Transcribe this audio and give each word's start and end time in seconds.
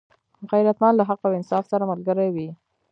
غیرتمند 0.51 0.95
له 0.97 1.03
حق 1.09 1.21
او 1.27 1.35
انصاف 1.39 1.63
سره 1.71 1.83
ملګری 1.91 2.29
وي 2.35 2.49